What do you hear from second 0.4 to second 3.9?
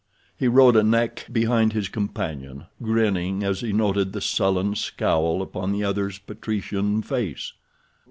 rode a neck behind his companion, grinning as he